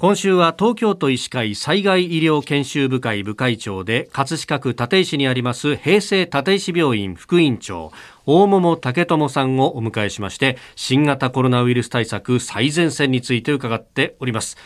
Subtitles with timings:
[0.00, 7.92] 今週は東京都医師会災害医療研修部会部会長で葛飾区立石にあります平成立石病院副院長
[8.24, 14.56] 大桃武智さんをお迎えしまして新型コロナウイルス対策最前線について伺っております。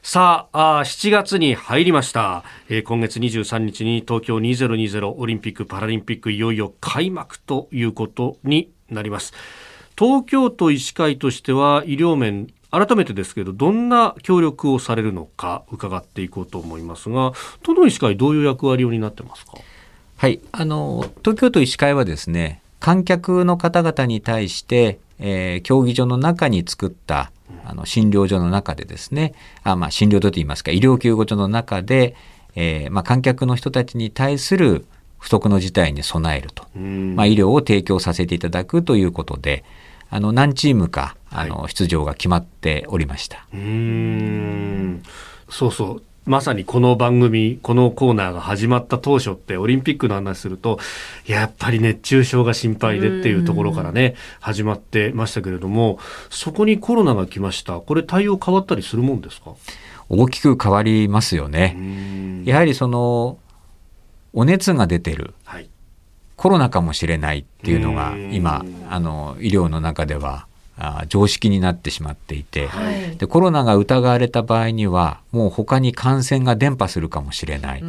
[0.00, 9.34] さああ7月に入りました、えー、今月23日に東京2020オリンピック・パラリンピックいよいよ開幕ということになります。
[9.98, 17.32] 東京都医師会としては医療面改めてですけどどんな協力をされるのか伺っていこうと思いますが
[17.62, 19.58] 都の医師会どういう役割を担ってますか？
[20.16, 20.40] はい。
[20.52, 27.30] あの東京都医師会はですね観客の方々に対して、えー、競技場の中に作った
[27.64, 32.14] あの診療所の中でですねあ、まあ、診療所といいますか医療救護所の中で、
[32.54, 34.84] えーまあ、観客の人たちに対する
[35.18, 39.64] 不測の事態に備えると、まあ、医療を提供させていただくということで
[40.10, 43.46] あの何チームかあの、出場が決まっておりました。
[43.52, 45.02] うん
[45.48, 50.78] そうそうまさにこの番組、このコーナーが始まった当初ってオリンピックの話すると、
[51.26, 55.98] やっぱり熱中症が心配でっていうところからね、始まってましたけれども、
[56.30, 57.78] そこにコロナが来ました。
[57.78, 59.52] これ対応変わったりするもんですか？
[60.08, 62.42] 大きく変わりますよね。
[62.46, 63.36] やはりその、
[64.32, 65.34] お熱が出てる。
[65.44, 65.68] はい
[66.36, 77.84] コロナかもしれないっていうのが今あの医療の中ではあ常識になってしまっていて、はい、でコロナが疑われた場合にはもう他に感染が伝播するかもしれない。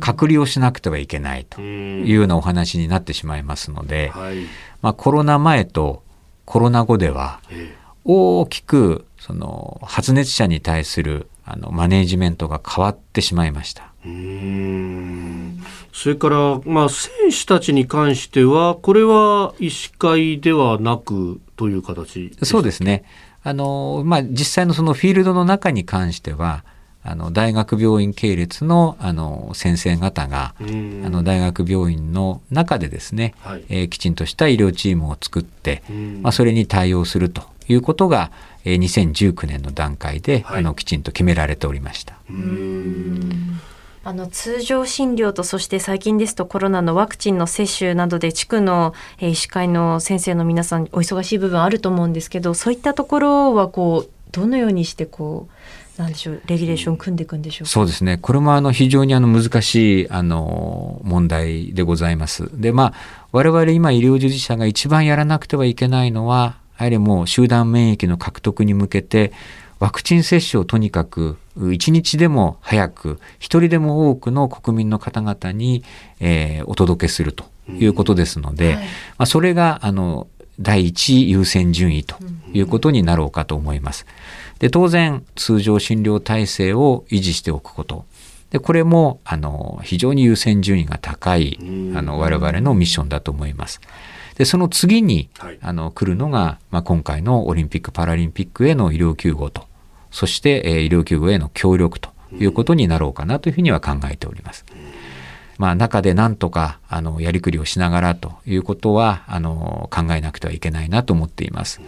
[0.00, 4.44] 隔離をしなくてはいけないというようなお話になってしまいますので、はい、
[4.82, 6.02] まあ、コロナ前と
[6.44, 7.40] コロナ後では
[8.04, 13.88] 大きくその発熱者に対するあのマネージメントが変わってしまいました。
[15.92, 23.04] それから、まあ、選手たちに関しては、これは医師会ではなくという形そうですね。
[23.42, 26.64] あの、まあ、実際のそのフィールドの中に関しては、
[27.02, 35.82] あの大学病院系列のあの先生方があの大学病院の中でですね、はい、えー、きちんとした医療チームを作って、
[36.20, 38.30] まあ、それに対応するということが、
[38.64, 42.18] えー、2019年の段階で、はい、あのきちんと決められておりました。
[44.08, 55.46] あの通常診療とそして最近ですとコロナのワクチンの接種などで地区の医師会の先生の皆さんお忙しい部分あると思うんですけどそういったところはこうどのようにしてこ
[55.98, 62.48] うなんでしょうレギュレーション組んでいくんでしょうそうですねこれもあの非常にあの難しいあの問題でございます。
[62.58, 69.32] でまあ我々今医療従事者が一番やらなくてはいけないのはやはりもう集団免疫の獲得に向けて
[69.78, 71.36] ワクチン接種をとにかく
[71.72, 75.84] 一日でも早く一人でも多くの国民の方々に、
[76.20, 80.28] えー、お届けするということですので、はい、まあ、それがあの
[80.60, 82.16] 第一優先順位と
[82.52, 84.06] いうことになろうかと思います。
[84.58, 88.04] で当然通常診療体制を維持しておくこと。
[88.50, 91.58] でこれもあの非常に優先順位が高い
[91.94, 93.80] あの我々のミッションだと思います。
[94.38, 99.66] でその次に、はい、あの来るのが、まあ、今回のオリンピック・パラリンピックへの医療救護と。
[100.10, 104.64] そして、えー、医療救護への協力ということになろうかなというふうには考えております。
[105.58, 111.80] まあ、中でなんとかあのやりくりをしながらということはあの考えなくてはいけないなと思っています。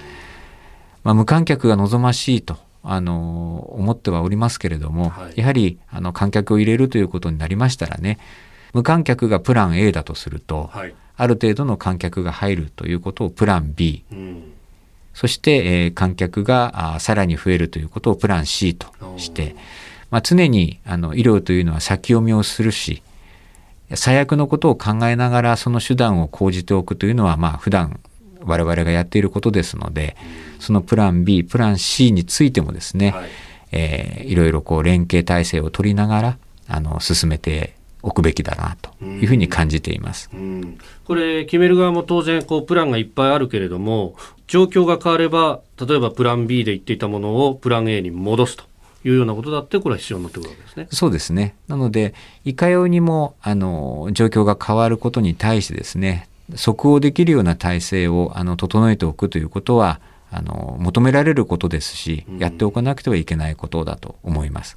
[1.04, 8.18] まあ、無観客が望ましいとあの思ってはおりますけれども、はい、やはりあの観客を入れるということになりましたらね
[8.72, 14.52] 無観客がプラン A だとすると、はい、ある程度の観客が入るということをプラン B、うん、
[15.12, 18.88] そして、えー、観客があさらに増えるということをプラン C と
[19.18, 19.54] して、
[20.10, 23.02] まあ、常にあの医療というのは先読みをするし
[23.94, 28.00] 最悪のことを考えながらその手段を講じておくというのはまあ普段
[28.42, 30.16] 我々がやっていることですので
[30.58, 33.28] そのプラン B プラン C についてもですね、はい。
[33.72, 40.30] えー、いろいろこう連携体制を取りながらあの進めておくべきだなというふうに感じています。
[41.04, 44.14] これ決める側も当然こうプランがいっぱいあるけれども
[44.46, 48.64] 状況が変われば例えばプラン B で言っていたものをプラン A に戻すと
[49.04, 50.88] いうようなことだってこれは必要になってくるわけですね。
[50.90, 51.54] そうですね。
[51.68, 52.14] なので
[52.44, 60.00] いかようにもあの状況が変わることに対してですね即応できるような体制をあの整えておくということは
[60.32, 64.74] あの求められることですし、やっておかなくてはいけないことだと思います。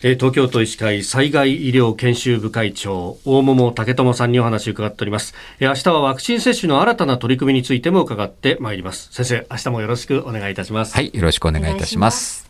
[0.00, 5.34] 東京都医師会災害医療研修部会長大桃武智さんにお話を伺っております。
[5.60, 9.12] 明日はワクチン接種の新たな取り組みについても伺ってまいります。
[9.12, 10.94] 先生明日もよろしくお願いいたします。
[10.94, 12.49] はいよろしくお願いいたします。